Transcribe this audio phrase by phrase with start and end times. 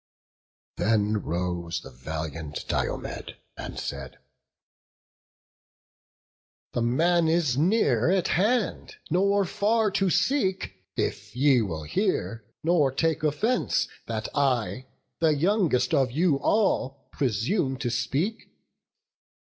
[0.77, 4.17] Then rose the valiant Diomed, and said:
[6.73, 12.91] "The man is near at hand, nor far to seek, If ye will hear, nor
[12.91, 14.87] take offence, that I,
[15.19, 18.49] The youngest of you all, presume to speak.